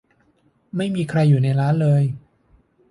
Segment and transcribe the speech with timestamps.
[0.75, 2.03] ไม่มีใครอยู่ในร้านเลย